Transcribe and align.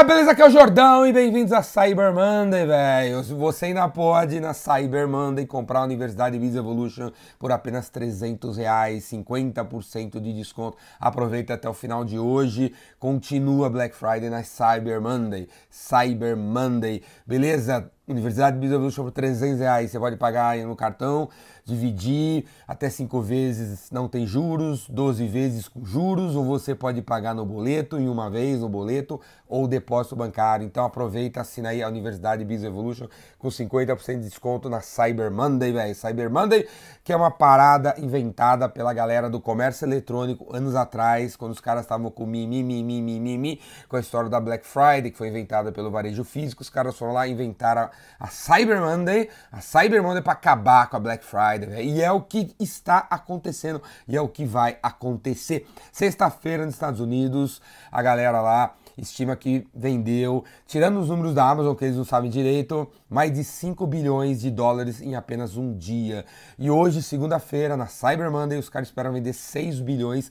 galera, 0.00 0.04
beleza? 0.04 0.30
Aqui 0.30 0.42
é 0.42 0.46
o 0.46 0.50
Jordão 0.50 1.06
e 1.06 1.12
bem-vindos 1.12 1.52
a 1.52 1.62
Cyber 1.62 2.12
Monday, 2.14 2.66
velho. 2.66 3.22
Você 3.22 3.66
ainda 3.66 3.88
pode 3.88 4.40
na 4.40 4.54
Cyber 4.54 5.06
Monday 5.06 5.46
comprar 5.46 5.80
a 5.80 5.84
Universidade 5.84 6.38
Biz 6.38 6.56
Evolution 6.56 7.10
por 7.38 7.52
apenas 7.52 7.88
300 7.88 8.56
reais, 8.56 9.04
50% 9.04 10.20
de 10.20 10.32
desconto. 10.32 10.76
Aproveita 10.98 11.54
até 11.54 11.68
o 11.68 11.74
final 11.74 12.04
de 12.04 12.18
hoje. 12.18 12.72
Continua 12.98 13.68
Black 13.68 13.94
Friday 13.94 14.30
na 14.30 14.42
Cyber 14.42 15.00
Monday. 15.00 15.48
Cyber 15.68 16.36
Monday, 16.36 17.02
beleza? 17.26 17.90
Universidade 18.10 18.58
Biz 18.58 18.72
Evolution 18.72 19.04
por 19.04 19.12
300 19.12 19.60
reais. 19.60 19.90
Você 19.90 19.98
pode 19.98 20.16
pagar 20.16 20.56
no 20.58 20.74
cartão, 20.74 21.28
dividir 21.64 22.44
até 22.66 22.90
5 22.90 23.20
vezes, 23.20 23.90
não 23.90 24.08
tem 24.08 24.26
juros, 24.26 24.88
12 24.88 25.26
vezes 25.28 25.68
com 25.68 25.84
juros, 25.84 26.34
ou 26.34 26.44
você 26.44 26.74
pode 26.74 27.00
pagar 27.02 27.34
no 27.34 27.46
boleto, 27.46 27.98
em 27.98 28.08
uma 28.08 28.28
vez 28.28 28.60
no 28.60 28.68
boleto, 28.68 29.20
ou 29.48 29.68
depósito 29.68 30.16
bancário. 30.16 30.66
Então 30.66 30.84
aproveita, 30.84 31.40
assina 31.40 31.70
aí 31.70 31.82
a 31.82 31.88
Universidade 31.88 32.44
Biz 32.44 32.64
Evolution 32.64 33.06
com 33.38 33.48
50% 33.48 34.18
de 34.18 34.24
desconto 34.24 34.68
na 34.68 34.80
Cyber 34.80 35.30
Monday, 35.30 35.72
velho. 35.72 35.94
Cyber 35.94 36.30
Monday, 36.30 36.68
que 37.04 37.12
é 37.12 37.16
uma 37.16 37.30
parada 37.30 37.94
inventada 37.98 38.68
pela 38.68 38.92
galera 38.92 39.30
do 39.30 39.40
comércio 39.40 39.84
eletrônico 39.84 40.54
anos 40.54 40.74
atrás, 40.74 41.36
quando 41.36 41.52
os 41.52 41.60
caras 41.60 41.82
estavam 41.82 42.10
com 42.10 42.26
mimimi, 42.26 42.82
mimimi, 42.82 43.20
mimimi, 43.20 43.60
com 43.88 43.96
a 43.96 44.00
história 44.00 44.28
da 44.28 44.40
Black 44.40 44.66
Friday, 44.66 45.10
que 45.10 45.18
foi 45.18 45.28
inventada 45.28 45.70
pelo 45.70 45.90
varejo 45.90 46.24
físico, 46.24 46.62
os 46.62 46.70
caras 46.70 46.96
foram 46.96 47.12
lá 47.12 47.26
e 47.26 47.32
inventaram 47.32 47.88
a 48.18 48.26
Cyber 48.26 48.80
Monday, 48.80 49.28
a 49.50 49.60
Cyber 49.60 50.02
Monday 50.02 50.22
para 50.22 50.32
acabar 50.32 50.88
com 50.88 50.96
a 50.96 51.00
Black 51.00 51.24
Friday, 51.24 51.86
e 51.86 52.02
é 52.02 52.10
o 52.10 52.20
que 52.20 52.54
está 52.60 53.06
acontecendo 53.10 53.82
e 54.06 54.16
é 54.16 54.20
o 54.20 54.28
que 54.28 54.44
vai 54.44 54.78
acontecer. 54.82 55.66
Sexta-feira 55.92 56.64
nos 56.64 56.74
Estados 56.74 57.00
Unidos, 57.00 57.60
a 57.90 58.02
galera 58.02 58.40
lá 58.40 58.74
estima 58.96 59.34
que 59.36 59.66
vendeu, 59.74 60.44
tirando 60.66 61.00
os 61.00 61.08
números 61.08 61.34
da 61.34 61.48
Amazon, 61.48 61.74
que 61.74 61.84
eles 61.84 61.96
não 61.96 62.04
sabem 62.04 62.30
direito, 62.30 62.88
mais 63.08 63.32
de 63.32 63.42
5 63.42 63.86
bilhões 63.86 64.40
de 64.40 64.50
dólares 64.50 65.00
em 65.00 65.14
apenas 65.14 65.56
um 65.56 65.76
dia. 65.76 66.24
E 66.58 66.70
hoje, 66.70 67.02
segunda-feira, 67.02 67.76
na 67.76 67.86
Cyber 67.86 68.30
Monday, 68.30 68.58
os 68.58 68.68
caras 68.68 68.88
esperam 68.88 69.12
vender 69.12 69.32
6 69.32 69.80
bilhões 69.80 70.30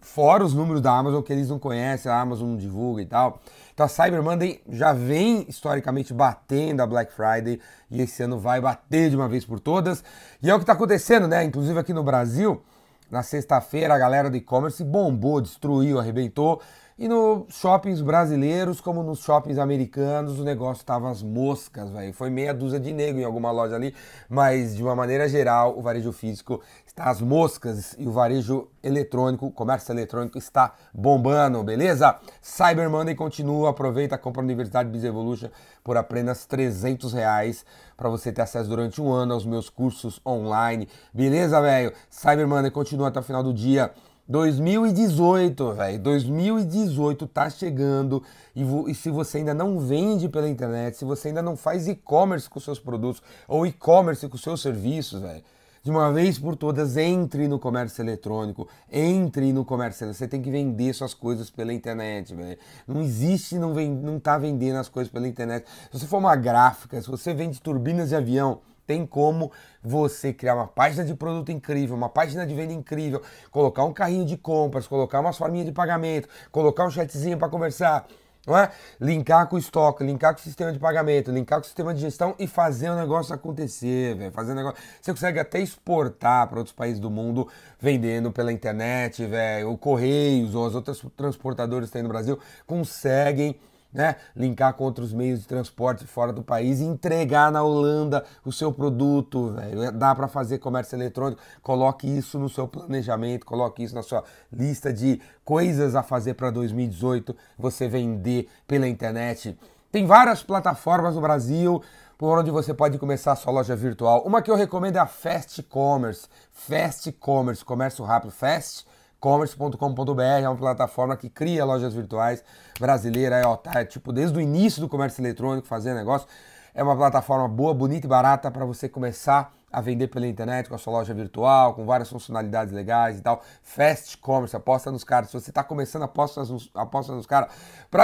fora 0.00 0.44
os 0.44 0.54
números 0.54 0.80
da 0.80 0.92
Amazon 0.92 1.22
que 1.22 1.32
eles 1.32 1.48
não 1.48 1.58
conhecem, 1.58 2.10
a 2.10 2.20
Amazon 2.20 2.50
não 2.50 2.56
divulga 2.56 3.02
e 3.02 3.06
tal. 3.06 3.40
Então 3.72 3.86
a 3.86 3.88
Cyber 3.88 4.22
Monday 4.22 4.60
já 4.68 4.92
vem 4.92 5.46
historicamente 5.48 6.12
batendo 6.12 6.80
a 6.80 6.86
Black 6.86 7.12
Friday 7.12 7.60
e 7.90 8.02
esse 8.02 8.22
ano 8.22 8.38
vai 8.38 8.60
bater 8.60 9.10
de 9.10 9.16
uma 9.16 9.28
vez 9.28 9.44
por 9.44 9.60
todas. 9.60 10.02
E 10.42 10.50
é 10.50 10.54
o 10.54 10.58
que 10.58 10.64
está 10.64 10.72
acontecendo, 10.72 11.28
né? 11.28 11.44
Inclusive 11.44 11.78
aqui 11.78 11.92
no 11.92 12.02
Brasil, 12.02 12.62
na 13.10 13.22
sexta-feira 13.22 13.94
a 13.94 13.98
galera 13.98 14.28
do 14.28 14.36
e-commerce 14.36 14.82
bombou, 14.82 15.40
destruiu, 15.40 15.98
arrebentou. 15.98 16.60
E 17.00 17.06
nos 17.06 17.44
shoppings 17.54 18.00
brasileiros, 18.00 18.80
como 18.80 19.04
nos 19.04 19.20
shoppings 19.20 19.56
americanos, 19.56 20.40
o 20.40 20.42
negócio 20.42 20.84
tava 20.84 21.08
as 21.08 21.22
moscas, 21.22 21.88
velho. 21.90 22.12
Foi 22.12 22.28
meia 22.28 22.52
dúzia 22.52 22.80
de 22.80 22.92
negro 22.92 23.20
em 23.20 23.24
alguma 23.24 23.52
loja 23.52 23.76
ali, 23.76 23.94
mas 24.28 24.74
de 24.74 24.82
uma 24.82 24.96
maneira 24.96 25.28
geral, 25.28 25.78
o 25.78 25.80
varejo 25.80 26.10
físico 26.10 26.60
está 26.84 27.04
às 27.04 27.20
moscas 27.20 27.94
e 27.96 28.04
o 28.04 28.10
varejo 28.10 28.66
eletrônico, 28.82 29.46
o 29.46 29.52
comércio 29.52 29.92
eletrônico 29.92 30.38
está 30.38 30.74
bombando, 30.92 31.62
beleza? 31.62 32.18
Cyber 32.42 32.90
Monday 32.90 33.14
continua, 33.14 33.70
aproveita, 33.70 34.18
compra 34.18 34.42
a 34.42 34.44
Universidade 34.44 34.90
Biz 34.90 35.04
Evolution 35.04 35.50
por 35.84 35.96
apenas 35.96 36.46
300 36.46 37.12
reais 37.12 37.64
para 37.96 38.08
você 38.08 38.32
ter 38.32 38.42
acesso 38.42 38.68
durante 38.68 39.00
um 39.00 39.12
ano 39.12 39.34
aos 39.34 39.46
meus 39.46 39.70
cursos 39.70 40.20
online, 40.26 40.88
beleza, 41.14 41.60
velho? 41.60 41.92
Cyber 42.10 42.48
Monday 42.48 42.72
continua 42.72 43.06
até 43.06 43.20
o 43.20 43.22
final 43.22 43.44
do 43.44 43.54
dia. 43.54 43.92
2018, 44.28 45.72
velho. 45.72 45.98
2018 46.00 47.26
tá 47.26 47.48
chegando 47.48 48.22
e, 48.54 48.62
e, 48.90 48.94
se 48.94 49.08
você 49.10 49.38
ainda 49.38 49.54
não 49.54 49.80
vende 49.80 50.28
pela 50.28 50.46
internet, 50.46 50.98
se 50.98 51.04
você 51.04 51.28
ainda 51.28 51.40
não 51.40 51.56
faz 51.56 51.88
e-commerce 51.88 52.48
com 52.48 52.60
seus 52.60 52.78
produtos 52.78 53.22
ou 53.46 53.66
e-commerce 53.66 54.28
com 54.28 54.36
seus 54.36 54.60
serviços, 54.60 55.22
velho. 55.22 55.42
De 55.82 55.90
uma 55.90 56.12
vez 56.12 56.38
por 56.38 56.56
todas, 56.56 56.98
entre 56.98 57.48
no 57.48 57.58
comércio 57.58 58.02
eletrônico, 58.02 58.68
entre 58.92 59.50
no 59.52 59.64
comércio. 59.64 60.12
Você 60.12 60.28
tem 60.28 60.42
que 60.42 60.50
vender 60.50 60.92
suas 60.92 61.14
coisas 61.14 61.48
pela 61.48 61.72
internet, 61.72 62.34
velho. 62.34 62.58
Não 62.86 63.00
existe 63.00 63.56
não, 63.56 63.72
vem, 63.72 63.90
não 63.90 64.20
tá 64.20 64.36
vendendo 64.36 64.76
as 64.76 64.88
coisas 64.90 65.10
pela 65.10 65.26
internet. 65.26 65.66
Se 65.90 65.98
você 65.98 66.06
for 66.06 66.18
uma 66.18 66.36
gráfica, 66.36 67.00
se 67.00 67.08
você 67.08 67.32
vende 67.32 67.62
turbinas 67.62 68.10
de 68.10 68.16
avião, 68.16 68.60
tem 68.88 69.06
como 69.06 69.52
você 69.82 70.32
criar 70.32 70.54
uma 70.54 70.66
página 70.66 71.04
de 71.04 71.14
produto 71.14 71.52
incrível, 71.52 71.94
uma 71.94 72.08
página 72.08 72.46
de 72.46 72.54
venda 72.54 72.72
incrível, 72.72 73.20
colocar 73.50 73.84
um 73.84 73.92
carrinho 73.92 74.24
de 74.24 74.38
compras, 74.38 74.86
colocar 74.86 75.20
umas 75.20 75.36
forminhas 75.36 75.66
de 75.66 75.72
pagamento, 75.72 76.26
colocar 76.50 76.86
um 76.86 76.90
chatzinho 76.90 77.36
para 77.36 77.50
conversar, 77.50 78.06
não 78.46 78.56
é? 78.56 78.70
Linkar 78.98 79.46
com 79.46 79.56
o 79.56 79.58
estoque, 79.58 80.02
linkar 80.02 80.32
com 80.32 80.40
o 80.40 80.42
sistema 80.42 80.72
de 80.72 80.78
pagamento, 80.78 81.30
linkar 81.30 81.58
com 81.58 81.64
o 81.64 81.66
sistema 81.66 81.92
de 81.92 82.00
gestão 82.00 82.34
e 82.38 82.46
fazer 82.46 82.88
o 82.88 82.96
negócio 82.96 83.34
acontecer, 83.34 84.16
velho. 84.16 84.32
Fazer 84.32 84.52
o 84.52 84.54
negócio. 84.54 84.78
Você 85.02 85.12
consegue 85.12 85.38
até 85.38 85.60
exportar 85.60 86.48
para 86.48 86.56
outros 86.56 86.74
países 86.74 86.98
do 86.98 87.10
mundo 87.10 87.46
vendendo 87.78 88.32
pela 88.32 88.50
internet, 88.50 89.26
velho. 89.26 89.70
O 89.70 89.76
Correios 89.76 90.54
ou 90.54 90.66
as 90.66 90.74
outras 90.74 91.04
transportadoras 91.14 91.90
que 91.90 91.92
tem 91.92 92.02
no 92.02 92.08
Brasil 92.08 92.38
conseguem 92.66 93.54
né, 93.92 94.16
linkar 94.36 94.74
com 94.74 94.84
outros 94.84 95.12
meios 95.12 95.40
de 95.40 95.46
transporte 95.46 96.06
fora 96.06 96.32
do 96.32 96.42
país 96.42 96.80
e 96.80 96.84
entregar 96.84 97.50
na 97.50 97.62
Holanda 97.62 98.24
o 98.44 98.52
seu 98.52 98.72
produto, 98.72 99.52
velho. 99.52 99.92
Dá 99.92 100.14
para 100.14 100.28
fazer 100.28 100.58
comércio 100.58 100.96
eletrônico. 100.96 101.40
Coloque 101.62 102.06
isso 102.06 102.38
no 102.38 102.48
seu 102.48 102.68
planejamento, 102.68 103.46
coloque 103.46 103.82
isso 103.82 103.94
na 103.94 104.02
sua 104.02 104.22
lista 104.52 104.92
de 104.92 105.20
coisas 105.44 105.94
a 105.94 106.02
fazer 106.02 106.34
para 106.34 106.50
2018, 106.50 107.34
você 107.58 107.88
vender 107.88 108.48
pela 108.66 108.86
internet. 108.86 109.58
Tem 109.90 110.06
várias 110.06 110.42
plataformas 110.42 111.14
no 111.14 111.20
Brasil 111.20 111.82
por 112.18 112.38
onde 112.38 112.50
você 112.50 112.74
pode 112.74 112.98
começar 112.98 113.32
a 113.32 113.36
sua 113.36 113.52
loja 113.52 113.74
virtual. 113.76 114.22
Uma 114.26 114.42
que 114.42 114.50
eu 114.50 114.56
recomendo 114.56 114.96
é 114.96 114.98
a 114.98 115.06
Fast 115.06 115.62
Commerce. 115.62 116.26
Fast 116.52 117.10
Commerce, 117.12 117.64
comércio 117.64 118.04
rápido, 118.04 118.32
fast 118.32 118.84
commerce.com.br 119.20 120.22
é 120.22 120.48
uma 120.48 120.56
plataforma 120.56 121.16
que 121.16 121.28
cria 121.28 121.64
lojas 121.64 121.94
virtuais 121.94 122.42
brasileira, 122.78 123.36
é, 123.36 123.46
ó, 123.46 123.56
tá, 123.56 123.80
é 123.80 123.84
tipo 123.84 124.12
desde 124.12 124.38
o 124.38 124.40
início 124.40 124.80
do 124.80 124.88
comércio 124.88 125.20
eletrônico 125.20 125.66
fazer 125.66 125.94
negócio. 125.94 126.28
É 126.74 126.82
uma 126.82 126.96
plataforma 126.96 127.48
boa, 127.48 127.74
bonita 127.74 128.06
e 128.06 128.08
barata 128.08 128.50
para 128.50 128.64
você 128.64 128.88
começar 128.88 129.52
a 129.70 129.80
vender 129.80 130.08
pela 130.08 130.26
internet 130.26 130.68
com 130.68 130.74
a 130.74 130.78
sua 130.78 130.92
loja 130.92 131.12
virtual, 131.12 131.74
com 131.74 131.84
várias 131.84 132.08
funcionalidades 132.08 132.72
legais 132.72 133.18
e 133.18 133.20
tal. 133.20 133.42
Fast 133.62 134.16
Commerce, 134.18 134.56
aposta 134.56 134.90
nos 134.90 135.04
caras. 135.04 135.28
Se 135.28 135.38
você 135.38 135.50
está 135.50 135.62
começando, 135.62 136.02
aposta 136.02 136.40
nos, 136.44 136.70
aposta 136.74 137.12
nos 137.12 137.26
caras. 137.26 137.50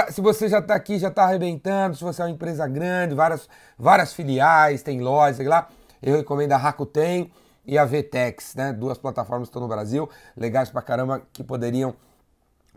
Se 0.09 0.21
você 0.21 0.47
já 0.47 0.59
está 0.59 0.75
aqui, 0.75 0.99
já 0.99 1.07
está 1.07 1.23
arrebentando, 1.23 1.95
se 1.95 2.03
você 2.03 2.21
é 2.21 2.25
uma 2.25 2.31
empresa 2.31 2.67
grande, 2.67 3.15
várias, 3.15 3.49
várias 3.77 4.13
filiais, 4.13 4.83
tem 4.83 5.01
lojas, 5.01 5.37
sei 5.37 5.47
lá, 5.47 5.69
eu 6.01 6.17
recomendo 6.17 6.51
a 6.51 6.57
Rakuten 6.57 7.31
e 7.65 7.77
a 7.77 7.85
VTEX, 7.85 8.55
né? 8.55 8.73
Duas 8.73 8.97
plataformas 8.97 9.47
que 9.47 9.51
estão 9.51 9.61
no 9.61 9.67
Brasil, 9.67 10.09
legais 10.35 10.69
pra 10.69 10.81
caramba, 10.81 11.21
que 11.33 11.43
poderiam 11.43 11.95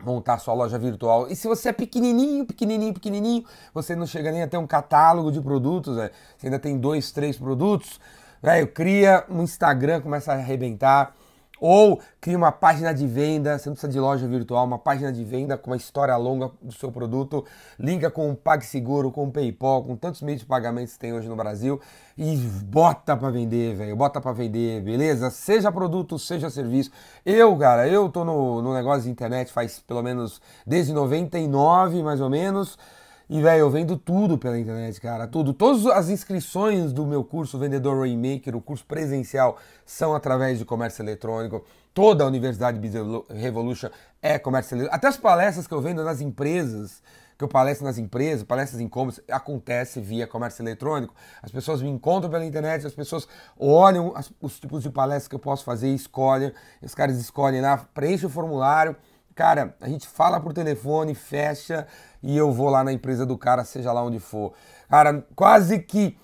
montar 0.03 0.37
sua 0.39 0.53
loja 0.53 0.77
virtual. 0.77 1.27
E 1.29 1.35
se 1.35 1.47
você 1.47 1.69
é 1.69 1.73
pequenininho, 1.73 2.45
pequenininho, 2.45 2.93
pequenininho, 2.93 3.45
você 3.73 3.95
não 3.95 4.07
chega 4.07 4.31
nem 4.31 4.41
a 4.41 4.47
ter 4.47 4.57
um 4.57 4.67
catálogo 4.67 5.31
de 5.31 5.41
produtos, 5.41 5.97
véio. 5.97 6.11
você 6.37 6.47
ainda 6.47 6.59
tem 6.59 6.77
dois, 6.77 7.11
três 7.11 7.37
produtos, 7.37 7.99
velho, 8.41 8.67
cria 8.67 9.25
um 9.29 9.43
Instagram, 9.43 10.01
começa 10.01 10.31
a 10.31 10.35
arrebentar 10.35 11.13
ou 11.59 11.99
cria 12.21 12.37
uma 12.37 12.51
página 12.51 12.93
de 12.93 13.07
venda, 13.07 13.57
você 13.57 13.69
não 13.69 13.75
precisa 13.75 13.91
de 13.91 13.99
loja 13.99 14.27
virtual, 14.27 14.65
uma 14.65 14.79
página 14.79 15.11
de 15.11 15.23
venda 15.23 15.57
com 15.57 15.71
uma 15.71 15.77
história 15.77 16.15
longa 16.15 16.51
do 16.61 16.73
seu 16.73 16.91
produto, 16.91 17.45
liga 17.79 18.09
com 18.09 18.31
o 18.31 18.35
PagSeguro, 18.35 19.11
com 19.11 19.25
o 19.25 19.31
PayPal, 19.31 19.83
com 19.83 19.95
tantos 19.95 20.21
meios 20.21 20.41
de 20.41 20.45
pagamento 20.47 20.91
que 20.91 20.99
tem 20.99 21.13
hoje 21.13 21.27
no 21.27 21.35
Brasil 21.35 21.79
e 22.17 22.35
bota 22.35 23.15
para 23.15 23.29
vender, 23.29 23.75
velho, 23.75 23.95
bota 23.95 24.19
para 24.19 24.31
vender, 24.33 24.81
beleza? 24.81 25.29
Seja 25.29 25.71
produto, 25.71 26.19
seja 26.19 26.49
serviço. 26.49 26.91
Eu, 27.25 27.55
cara, 27.57 27.87
eu 27.87 28.09
tô 28.09 28.25
no, 28.25 28.61
no 28.61 28.73
negócio 28.73 29.03
de 29.03 29.09
internet 29.09 29.51
faz 29.51 29.79
pelo 29.79 30.03
menos 30.03 30.41
desde 30.65 30.93
99, 30.93 32.03
mais 32.03 32.19
ou 32.19 32.29
menos, 32.29 32.77
e, 33.29 33.39
velho, 33.43 33.59
eu 33.59 33.69
vendo 33.69 33.95
tudo 33.95 34.39
pela 34.39 34.57
internet, 34.57 34.99
cara. 34.99 35.27
Tudo. 35.27 35.53
Todas 35.53 35.85
as 35.85 36.09
inscrições 36.09 36.91
do 36.91 37.05
meu 37.05 37.23
curso 37.23 37.59
Vendedor 37.59 37.99
Rainmaker, 37.99 38.55
o 38.55 38.61
curso 38.61 38.83
presencial, 38.83 39.57
são 39.85 40.15
através 40.15 40.57
de 40.57 40.65
comércio 40.65 41.03
eletrônico. 41.03 41.63
Toda 41.93 42.23
a 42.23 42.27
Universidade 42.27 42.79
Business 42.79 43.05
Revolution 43.29 43.89
é 44.19 44.39
comércio 44.39 44.73
eletrônico. 44.73 44.95
Até 44.95 45.07
as 45.09 45.17
palestras 45.17 45.67
que 45.67 45.73
eu 45.75 45.79
vendo 45.79 46.03
nas 46.03 46.21
empresas, 46.21 47.03
que 47.37 47.43
eu 47.43 47.47
palestro 47.47 47.85
nas 47.85 47.99
empresas, 47.99 48.43
palestras 48.43 48.81
em 48.81 48.85
e-commerce, 48.85 49.21
acontece 49.29 50.01
via 50.01 50.25
comércio 50.25 50.63
eletrônico. 50.63 51.13
As 51.43 51.51
pessoas 51.51 51.83
me 51.83 51.89
encontram 51.89 52.31
pela 52.31 52.43
internet, 52.43 52.87
as 52.87 52.95
pessoas 52.95 53.27
olham 53.59 54.11
as, 54.15 54.33
os 54.41 54.59
tipos 54.59 54.81
de 54.81 54.89
palestras 54.89 55.27
que 55.27 55.35
eu 55.35 55.39
posso 55.39 55.63
fazer, 55.63 55.89
escolhem, 55.89 56.51
os 56.81 56.95
caras 56.95 57.15
escolhem 57.19 57.61
lá, 57.61 57.77
preenchem 57.93 58.25
o 58.25 58.29
formulário 58.29 58.95
Cara, 59.39 59.73
a 59.79 59.87
gente 59.87 60.05
fala 60.05 60.37
por 60.37 60.51
telefone, 60.51 61.15
fecha 61.15 61.87
e 62.21 62.37
eu 62.37 62.51
vou 62.51 62.67
lá 62.67 62.83
na 62.83 62.91
empresa 62.91 63.25
do 63.25 63.37
cara, 63.37 63.63
seja 63.63 63.93
lá 63.93 64.03
onde 64.03 64.19
for. 64.19 64.51
Cara, 64.89 65.25
quase 65.33 65.79
que 65.79 66.17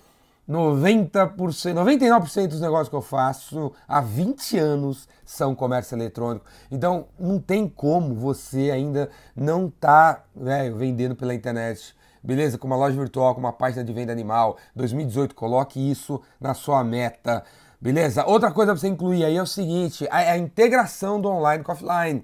90%, 0.46 1.32
99% 1.72 2.48
dos 2.48 2.60
negócios 2.60 2.90
que 2.90 2.94
eu 2.94 3.00
faço 3.00 3.72
há 3.88 4.02
20 4.02 4.58
anos 4.58 5.08
são 5.24 5.54
comércio 5.54 5.96
eletrônico. 5.96 6.44
Então 6.70 7.06
não 7.18 7.40
tem 7.40 7.66
como 7.66 8.14
você 8.14 8.70
ainda 8.70 9.08
não 9.34 9.70
tá 9.70 10.22
véio, 10.36 10.76
vendendo 10.76 11.16
pela 11.16 11.34
internet. 11.34 11.96
Beleza? 12.22 12.58
Com 12.58 12.66
uma 12.66 12.76
loja 12.76 12.98
virtual, 12.98 13.34
com 13.34 13.40
uma 13.40 13.50
página 13.50 13.82
de 13.82 13.94
venda 13.94 14.12
animal. 14.12 14.58
2018, 14.74 15.34
coloque 15.34 15.80
isso 15.80 16.20
na 16.38 16.52
sua 16.52 16.84
meta. 16.84 17.42
Beleza? 17.80 18.26
Outra 18.26 18.50
coisa 18.50 18.72
para 18.72 18.80
você 18.80 18.88
incluir 18.88 19.24
aí 19.24 19.38
é 19.38 19.42
o 19.42 19.46
seguinte: 19.46 20.06
a, 20.10 20.18
a 20.18 20.36
integração 20.36 21.18
do 21.18 21.30
online 21.30 21.64
com 21.64 21.72
offline. 21.72 22.22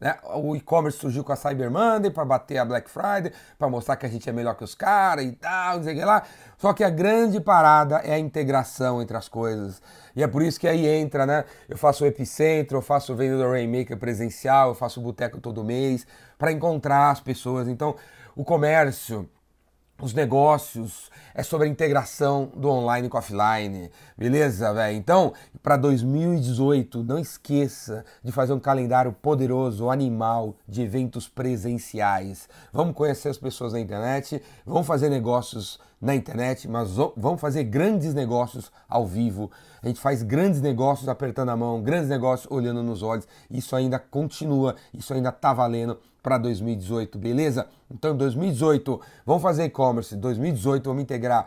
Né? 0.00 0.16
O 0.34 0.54
e-commerce 0.56 0.98
surgiu 0.98 1.24
com 1.24 1.32
a 1.32 1.36
Cyber 1.36 1.70
Monday 1.70 2.10
para 2.10 2.24
bater 2.24 2.58
a 2.58 2.64
Black 2.64 2.90
Friday, 2.90 3.32
para 3.58 3.68
mostrar 3.68 3.96
que 3.96 4.04
a 4.04 4.08
gente 4.08 4.28
é 4.28 4.32
melhor 4.32 4.54
que 4.54 4.64
os 4.64 4.74
caras 4.74 5.24
e 5.24 5.32
tal, 5.32 5.76
não 5.76 5.84
sei 5.84 5.94
o 5.94 5.98
que 5.98 6.04
lá. 6.04 6.22
Só 6.58 6.72
que 6.72 6.84
a 6.84 6.90
grande 6.90 7.40
parada 7.40 7.96
é 7.98 8.14
a 8.14 8.18
integração 8.18 9.00
entre 9.00 9.16
as 9.16 9.28
coisas. 9.28 9.80
E 10.16 10.22
é 10.22 10.26
por 10.26 10.42
isso 10.42 10.58
que 10.60 10.68
aí 10.68 10.86
entra, 10.86 11.26
né? 11.26 11.44
Eu 11.68 11.78
faço 11.78 12.04
o 12.04 12.06
Epicentro, 12.06 12.78
eu 12.78 12.82
faço 12.82 13.12
o 13.12 13.16
Vendedor 13.16 13.52
Rainmaker 13.52 13.96
presencial, 13.96 14.70
eu 14.70 14.74
faço 14.74 15.00
o 15.00 15.02
Boteco 15.02 15.40
todo 15.40 15.64
mês, 15.64 16.06
para 16.38 16.52
encontrar 16.52 17.10
as 17.10 17.20
pessoas. 17.20 17.68
Então, 17.68 17.96
o 18.36 18.44
comércio, 18.44 19.28
os 20.00 20.12
negócios, 20.12 21.10
é 21.34 21.42
sobre 21.42 21.66
a 21.66 21.70
integração 21.70 22.50
do 22.56 22.68
online 22.68 23.08
com 23.08 23.16
offline, 23.16 23.90
beleza, 24.18 24.72
velho? 24.74 24.96
Então, 24.96 25.32
para 25.62 25.76
2018, 25.76 27.04
não 27.04 27.18
esqueça 27.18 28.04
de 28.22 28.32
fazer 28.32 28.52
um 28.52 28.60
calendário 28.60 29.12
poderoso, 29.12 29.90
animal, 29.90 30.56
de 30.68 30.82
eventos 30.82 31.28
presenciais. 31.28 32.48
Vamos 32.72 32.94
conhecer 32.94 33.28
as 33.28 33.38
pessoas 33.38 33.72
na 33.72 33.80
internet, 33.80 34.42
vamos 34.66 34.86
fazer 34.86 35.08
negócios 35.08 35.78
na 36.00 36.14
internet, 36.14 36.68
mas 36.68 36.90
vamos 37.16 37.40
fazer 37.40 37.64
grandes 37.64 38.12
negócios 38.12 38.70
ao 38.88 39.06
vivo. 39.06 39.50
A 39.82 39.86
gente 39.86 40.00
faz 40.00 40.22
grandes 40.22 40.60
negócios 40.60 41.08
apertando 41.08 41.48
a 41.50 41.56
mão, 41.56 41.82
grandes 41.82 42.08
negócios 42.08 42.50
olhando 42.50 42.82
nos 42.82 43.02
olhos. 43.02 43.26
Isso 43.50 43.74
ainda 43.74 43.98
continua, 43.98 44.76
isso 44.92 45.14
ainda 45.14 45.32
tá 45.32 45.54
valendo 45.54 45.98
para 46.24 46.38
2018, 46.38 47.18
beleza? 47.18 47.68
Então, 47.90 48.16
2018, 48.16 48.98
vamos 49.26 49.42
fazer 49.42 49.64
e-commerce. 49.64 50.16
2018, 50.16 50.82
vamos 50.82 51.02
integrar 51.02 51.46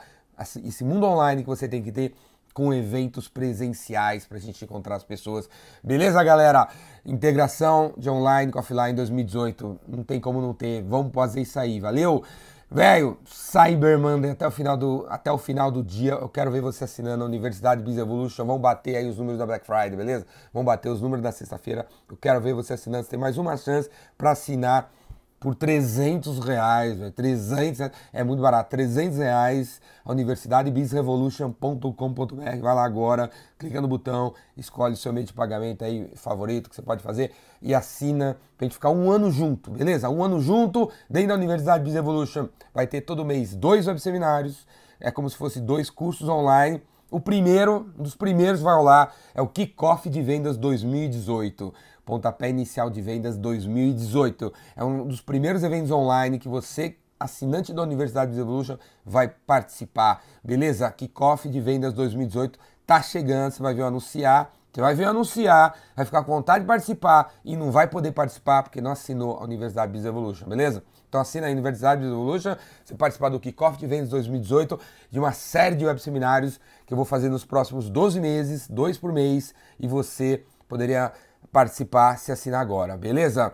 esse 0.64 0.84
mundo 0.84 1.08
online 1.08 1.42
que 1.42 1.50
você 1.50 1.68
tem 1.68 1.82
que 1.82 1.92
ter 1.92 2.14
com 2.54 2.72
eventos 2.72 3.28
presenciais 3.28 4.28
para 4.28 4.38
a 4.38 4.40
gente 4.40 4.64
encontrar 4.64 4.96
as 4.96 5.04
pessoas. 5.04 5.50
Beleza, 5.84 6.24
galera? 6.24 6.68
Integração 7.04 7.92
de 7.98 8.08
online 8.08 8.52
com 8.52 8.60
offline 8.60 8.94
2018. 8.94 9.80
Não 9.88 10.04
tem 10.04 10.20
como 10.20 10.40
não 10.42 10.54
ter. 10.54 10.84
Vamos 10.84 11.12
fazer 11.12 11.42
isso 11.42 11.60
aí, 11.60 11.80
valeu? 11.80 12.24
Velho, 12.70 13.18
Cyber 13.26 13.98
Monday 13.98 14.32
até 14.32 14.46
o 14.46 14.52
final 14.52 14.76
do 14.76 15.06
até 15.08 15.32
o 15.32 15.38
final 15.38 15.72
do 15.72 15.82
dia. 15.82 16.12
Eu 16.12 16.28
quero 16.28 16.52
ver 16.52 16.60
você 16.60 16.84
assinando 16.84 17.24
a 17.24 17.26
Universidade 17.26 17.82
Biz 17.82 17.98
Evolution. 17.98 18.46
Vamos 18.46 18.62
bater 18.62 18.98
aí 18.98 19.10
os 19.10 19.18
números 19.18 19.40
da 19.40 19.46
Black 19.46 19.66
Friday, 19.66 19.96
beleza? 19.96 20.28
Vamos 20.54 20.66
bater 20.66 20.90
os 20.90 21.02
números 21.02 21.24
da 21.24 21.32
sexta-feira. 21.32 21.88
Eu 22.10 22.18
quero 22.18 22.42
ver 22.42 22.54
você 22.54 22.74
assinando. 22.74 23.06
Você 23.06 23.12
tem 23.12 23.20
mais 23.20 23.38
uma 23.38 23.56
chance 23.56 23.90
para 24.18 24.32
assinar 24.32 24.92
por 25.40 25.56
300 25.56 26.40
reais, 26.40 26.98
véio. 26.98 27.12
300 27.12 27.92
é 28.12 28.24
muito 28.24 28.42
barato, 28.42 28.72
300 28.72 29.18
reais, 29.18 29.80
a 30.04 30.12
universidadebizrevolution.com.br, 30.12 32.62
vai 32.62 32.76
lá 32.76 32.84
agora, 32.84 33.30
clica 33.58 33.80
no 33.82 33.88
botão, 33.88 34.34
escolhe 34.56 34.96
seu 34.96 35.12
meio 35.14 35.26
de 35.26 35.34
pagamento 35.34 35.84
aí 35.84 36.10
favorito 36.16 36.70
que 36.70 36.76
você 36.76 36.82
pode 36.82 37.04
fazer 37.04 37.32
e 37.62 37.76
assina 37.76 38.38
pra 38.58 38.66
gente 38.66 38.74
ficar 38.74 38.90
um 38.90 39.12
ano 39.12 39.32
junto, 39.32 39.72
beleza? 39.72 40.10
Um 40.10 40.24
ano 40.24 40.40
junto, 40.40 40.90
dentro 41.10 41.30
da 41.30 41.36
Universidade 41.36 41.84
Biz 41.84 41.96
Evolution, 41.96 42.48
vai 42.74 42.88
ter 42.88 43.02
todo 43.02 43.26
mês 43.26 43.54
dois 43.54 43.88
webseminários, 43.88 44.66
é 45.00 45.12
como 45.12 45.30
se 45.30 45.38
fosse 45.38 45.60
dois 45.60 45.90
cursos 45.90 46.28
online, 46.28 46.82
o 47.10 47.22
primeiro, 47.22 47.90
um 47.98 48.04
dos 48.04 48.16
primeiros 48.16 48.60
vai 48.60 48.76
rolar, 48.76 49.16
é 49.34 49.42
o 49.42 49.48
Kickoff 49.48 50.10
de 50.10 50.22
Vendas 50.22 50.58
2018 50.58 51.74
Pontapé 52.08 52.50
Inicial 52.50 52.90
de 52.90 53.02
Vendas 53.02 53.38
2018. 53.38 54.54
É 54.78 54.84
um 54.84 55.06
dos 55.06 55.20
primeiros 55.20 55.62
eventos 55.62 55.92
online 55.92 56.40
que 56.40 56.48
você, 56.48 56.96
assinante 57.20 57.74
da 57.74 57.82
Universidade 57.82 58.32
Business 58.32 58.48
Evolution, 58.48 58.78
vai 59.06 59.28
participar. 59.28 60.24
Beleza? 60.42 60.90
Kickoff 60.90 61.50
de 61.50 61.60
Vendas 61.60 61.92
2018 61.92 62.58
tá 62.86 63.02
chegando, 63.02 63.52
você 63.52 63.62
vai 63.62 63.74
ver 63.74 63.82
eu 63.82 63.88
anunciar. 63.88 64.54
Você 64.72 64.82
vai 64.82 64.94
ver 64.94 65.06
eu 65.06 65.10
anunciar, 65.10 65.76
vai 65.96 66.06
ficar 66.06 66.24
com 66.24 66.32
vontade 66.32 66.60
de 66.60 66.68
participar 66.68 67.34
e 67.44 67.58
não 67.58 67.72
vai 67.72 67.88
poder 67.88 68.12
participar 68.12 68.62
porque 68.62 68.80
não 68.80 68.92
assinou 68.92 69.38
a 69.38 69.44
Universidade 69.44 69.92
Business 69.92 70.08
Evolution, 70.08 70.48
beleza? 70.48 70.84
Então 71.10 71.20
assina 71.20 71.48
a 71.48 71.50
Universidade 71.50 72.00
Business 72.00 72.16
Evolution, 72.16 72.56
você 72.86 72.94
participar 72.94 73.30
do 73.30 73.40
Kickoff 73.40 73.80
de 73.80 73.88
Vendas 73.88 74.10
2018, 74.10 74.80
de 75.10 75.20
uma 75.20 75.32
série 75.32 75.76
de 75.76 75.84
web 75.84 76.00
seminários 76.00 76.60
que 76.86 76.94
eu 76.94 76.96
vou 76.96 77.06
fazer 77.06 77.28
nos 77.28 77.44
próximos 77.44 77.90
12 77.90 78.20
meses, 78.20 78.68
dois 78.68 79.00
por 79.00 79.12
mês, 79.12 79.52
e 79.80 79.88
você 79.88 80.44
poderia 80.68 81.12
participar 81.58 82.20
se 82.20 82.32
assinar 82.32 82.62
agora, 82.62 82.96
beleza? 82.96 83.52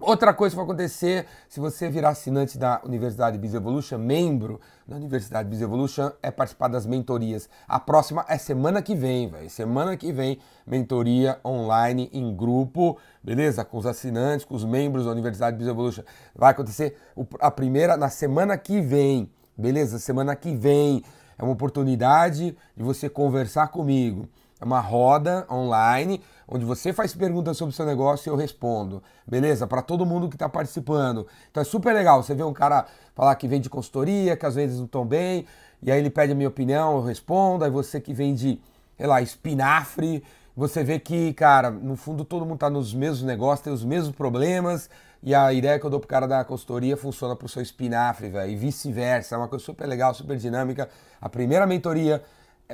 Outra 0.00 0.32
coisa 0.32 0.54
que 0.54 0.56
vai 0.56 0.64
acontecer 0.64 1.26
se 1.46 1.60
você 1.60 1.90
virar 1.90 2.08
assinante 2.08 2.56
da 2.56 2.80
Universidade 2.82 3.36
Biz 3.36 3.52
Evolution, 3.52 3.98
membro 3.98 4.58
da 4.86 4.96
Universidade 4.96 5.46
Biz 5.46 5.60
Evolution, 5.60 6.10
é 6.22 6.30
participar 6.30 6.68
das 6.68 6.86
mentorias. 6.86 7.46
A 7.68 7.78
próxima 7.78 8.24
é 8.30 8.38
semana 8.38 8.80
que 8.80 8.94
vem, 8.94 9.28
velho. 9.28 9.50
Semana 9.50 9.94
que 9.94 10.10
vem, 10.10 10.38
mentoria 10.66 11.38
online 11.44 12.08
em 12.14 12.34
grupo, 12.34 12.96
beleza? 13.22 13.62
Com 13.62 13.76
os 13.76 13.84
assinantes, 13.84 14.46
com 14.46 14.54
os 14.54 14.64
membros 14.64 15.04
da 15.04 15.10
Universidade 15.10 15.54
Biz 15.58 15.66
Evolution. 15.66 16.04
Vai 16.34 16.52
acontecer 16.52 16.96
a 17.40 17.50
primeira 17.50 17.94
na 17.94 18.08
semana 18.08 18.56
que 18.56 18.80
vem, 18.80 19.30
beleza? 19.54 19.98
Semana 19.98 20.34
que 20.34 20.56
vem 20.56 21.04
é 21.36 21.42
uma 21.42 21.52
oportunidade 21.52 22.56
de 22.74 22.82
você 22.82 23.06
conversar 23.06 23.68
comigo 23.68 24.26
é 24.60 24.64
uma 24.64 24.80
roda 24.80 25.46
online 25.50 26.20
onde 26.48 26.64
você 26.64 26.92
faz 26.92 27.14
perguntas 27.14 27.56
sobre 27.56 27.72
o 27.72 27.76
seu 27.76 27.84
negócio 27.84 28.28
e 28.28 28.30
eu 28.32 28.36
respondo. 28.36 29.02
Beleza? 29.26 29.66
Para 29.66 29.82
todo 29.82 30.06
mundo 30.06 30.28
que 30.28 30.36
está 30.36 30.48
participando. 30.48 31.26
Então 31.50 31.60
é 31.60 31.64
super 31.64 31.94
legal. 31.94 32.22
Você 32.22 32.34
vê 32.34 32.42
um 32.42 32.54
cara 32.54 32.86
falar 33.14 33.34
que 33.36 33.46
vende 33.46 33.68
consultoria, 33.68 34.36
que 34.36 34.46
às 34.46 34.54
vezes 34.54 34.78
não 34.78 34.86
estão 34.86 35.04
bem, 35.04 35.44
e 35.82 35.92
aí 35.92 35.98
ele 35.98 36.08
pede 36.10 36.32
a 36.32 36.34
minha 36.34 36.48
opinião, 36.48 36.96
eu 36.96 37.02
respondo. 37.02 37.64
Aí 37.64 37.70
você 37.70 38.00
que 38.00 38.14
vende, 38.14 38.60
sei 38.96 39.06
lá, 39.06 39.20
espinafre, 39.20 40.24
você 40.56 40.82
vê 40.82 40.98
que, 40.98 41.32
cara, 41.34 41.70
no 41.70 41.94
fundo 41.94 42.24
todo 42.24 42.44
mundo 42.44 42.54
está 42.54 42.70
nos 42.70 42.94
mesmos 42.94 43.22
negócios, 43.22 43.60
tem 43.60 43.72
os 43.72 43.84
mesmos 43.84 44.16
problemas. 44.16 44.88
E 45.22 45.34
a 45.34 45.52
ideia 45.52 45.78
que 45.78 45.84
eu 45.84 45.90
dou 45.90 46.00
pro 46.00 46.08
cara 46.08 46.26
da 46.26 46.44
consultoria 46.44 46.96
funciona 46.96 47.36
pro 47.36 47.48
seu 47.48 47.60
espinafre, 47.60 48.28
velho, 48.28 48.50
e 48.50 48.56
vice-versa. 48.56 49.34
É 49.34 49.38
uma 49.38 49.48
coisa 49.48 49.64
super 49.64 49.86
legal, 49.86 50.14
super 50.14 50.36
dinâmica. 50.36 50.88
A 51.20 51.28
primeira 51.28 51.66
mentoria 51.66 52.22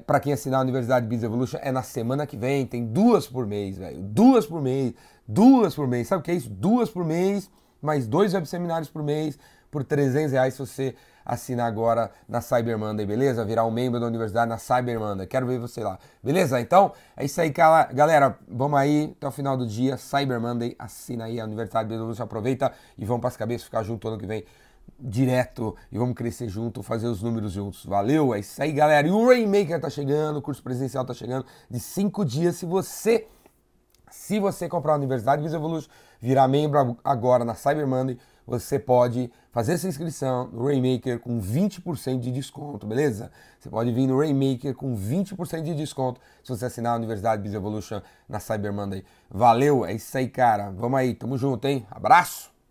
para 0.00 0.18
quem 0.18 0.32
assinar 0.32 0.60
a 0.60 0.62
Universidade 0.62 1.06
Biz 1.06 1.22
Evolution 1.22 1.58
é 1.62 1.70
na 1.70 1.82
semana 1.82 2.26
que 2.26 2.36
vem, 2.36 2.66
tem 2.66 2.84
duas 2.84 3.26
por 3.26 3.46
mês, 3.46 3.78
velho. 3.78 4.00
Duas 4.00 4.44
por 4.46 4.60
mês, 4.60 4.92
duas 5.26 5.74
por 5.74 5.86
mês. 5.86 6.08
Sabe 6.08 6.20
o 6.20 6.22
que 6.24 6.30
é 6.30 6.34
isso? 6.34 6.50
Duas 6.50 6.90
por 6.90 7.04
mês, 7.04 7.50
mais 7.80 8.06
dois 8.06 8.34
web 8.34 8.46
seminários 8.46 8.90
por 8.90 9.02
mês, 9.02 9.38
por 9.70 9.84
300 9.84 10.32
reais 10.32 10.54
se 10.54 10.60
você 10.60 10.94
assinar 11.24 11.66
agora 11.66 12.10
na 12.28 12.40
Cyber 12.40 12.78
Monday, 12.78 13.06
beleza? 13.06 13.44
Virar 13.44 13.64
um 13.64 13.70
membro 13.70 13.98
da 13.98 14.06
universidade 14.06 14.48
na 14.48 14.58
Cyber 14.58 15.00
Monday. 15.00 15.26
Quero 15.26 15.46
ver 15.46 15.58
você 15.58 15.82
lá, 15.82 15.98
beleza? 16.22 16.60
Então, 16.60 16.92
é 17.16 17.24
isso 17.24 17.40
aí, 17.40 17.50
galera. 17.50 18.36
Vamos 18.46 18.78
aí 18.78 19.14
até 19.16 19.26
o 19.26 19.30
final 19.30 19.56
do 19.56 19.66
dia. 19.66 19.96
Cyber 19.96 20.40
Monday, 20.40 20.76
assina 20.78 21.24
aí 21.24 21.40
a 21.40 21.44
Universidade 21.44 21.88
Biz 21.88 21.98
Evolution, 21.98 22.24
aproveita 22.24 22.72
e 22.98 23.04
vamos 23.04 23.20
para 23.20 23.28
as 23.28 23.36
cabeças 23.36 23.64
ficar 23.64 23.82
junto 23.82 24.06
ano 24.08 24.18
que 24.18 24.26
vem 24.26 24.44
direto 24.98 25.76
e 25.90 25.98
vamos 25.98 26.14
crescer 26.14 26.48
junto, 26.48 26.82
fazer 26.82 27.06
os 27.06 27.22
números 27.22 27.52
juntos. 27.52 27.84
Valeu? 27.84 28.34
É 28.34 28.40
isso 28.40 28.62
aí, 28.62 28.72
galera. 28.72 29.06
E 29.06 29.10
o 29.10 29.26
Rainmaker 29.26 29.80
tá 29.80 29.90
chegando, 29.90 30.38
o 30.38 30.42
curso 30.42 30.62
presencial 30.62 31.04
tá 31.04 31.12
chegando 31.12 31.44
de 31.70 31.80
cinco 31.80 32.24
dias. 32.24 32.56
Se 32.56 32.66
você 32.66 33.26
se 34.14 34.38
você 34.38 34.68
comprar 34.68 34.92
a 34.92 34.96
Universidade 34.96 35.42
Visa 35.42 35.56
Evolution, 35.56 35.90
virar 36.20 36.46
membro 36.46 36.96
agora 37.02 37.44
na 37.44 37.54
Cyber 37.54 37.86
Monday, 37.86 38.16
você 38.46 38.78
pode 38.78 39.30
fazer 39.50 39.72
essa 39.72 39.88
inscrição 39.88 40.48
no 40.52 40.66
Rainmaker 40.66 41.18
com 41.18 41.40
20% 41.40 42.20
de 42.20 42.30
desconto, 42.30 42.86
beleza? 42.86 43.30
Você 43.58 43.68
pode 43.68 43.92
vir 43.92 44.06
no 44.06 44.18
Rainmaker 44.18 44.74
com 44.74 44.96
20% 44.96 45.62
de 45.62 45.74
desconto 45.74 46.20
se 46.42 46.56
você 46.56 46.66
assinar 46.66 46.92
a 46.92 46.96
Universidade 46.96 47.42
Biz 47.42 47.54
Evolution 47.54 48.00
na 48.28 48.38
Cyber 48.38 48.72
Monday. 48.72 49.04
Valeu, 49.28 49.84
é 49.84 49.94
isso 49.94 50.16
aí, 50.16 50.28
cara. 50.28 50.70
Vamos 50.70 50.98
aí, 50.98 51.14
tamo 51.14 51.36
junto, 51.36 51.66
hein? 51.66 51.84
Abraço! 51.90 52.53